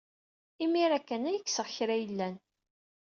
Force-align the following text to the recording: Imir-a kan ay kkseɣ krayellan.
Imir-a 0.63 0.99
kan 1.01 1.27
ay 1.29 1.39
kkseɣ 1.41 1.67
krayellan. 1.75 2.35